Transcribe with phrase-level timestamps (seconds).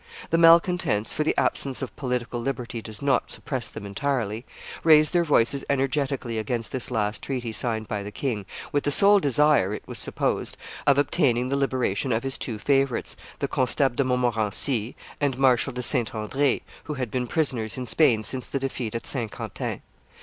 [0.31, 4.45] The malcontents for the absence of political liberty does not suppress them entirely
[4.83, 9.19] raised their voices energetically against this last treaty signed by the king, with the sole
[9.19, 14.03] desire, it was supposed, of obtaining the liberation of his two favorites, the Constable de
[14.03, 18.95] Montmorency and Marshal de Saint Andre, who had been prisoners in Spain since the defeat
[18.95, 19.83] at Saint Quentin.